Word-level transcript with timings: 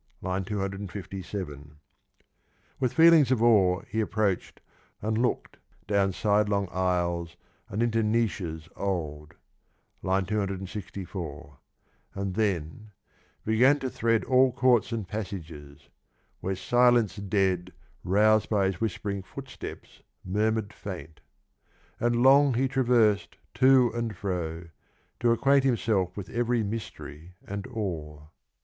(II. 0.25 0.41
257) 0.43 1.75
With 2.79 2.91
feelings 2.91 3.31
of 3.31 3.43
awe 3.43 3.81
he 3.81 4.01
approached 4.01 4.59
and 4.99 5.15
looked" 5.15 5.57
down 5.95 6.11
sidelong 6.11 6.67
aisles 6.71 7.35
and 7.69 7.83
into 7.83 8.01
niches 8.01 8.67
old" 8.75 9.35
(264) 10.01 11.59
and 12.15 12.33
then 12.33 12.89
began 13.45 13.77
to 13.77 13.91
thread 13.91 14.23
All 14.23 14.51
courts 14.51 14.91
and 14.91 15.07
passages, 15.07 15.87
"S'herc 16.41 16.57
silence 16.57 17.17
dead 17.17 17.71
Rous'd 18.03 18.49
hy 18.49 18.65
his 18.65 18.81
whispering 18.81 19.21
footsteps 19.21 20.01
murmured 20.25 20.73
faint: 20.73 21.19
And 21.99 22.23
long 22.23 22.55
he 22.55 22.67
travers'd 22.67 23.37
to 23.53 23.91
and 23.93 24.17
fro, 24.17 24.63
to 25.19 25.31
acquaint 25.31 25.63
Himself 25.63 26.17
with 26.17 26.31
every 26.31 26.63
mystery 26.63 27.35
and 27.45 27.67
awe. 27.67 28.25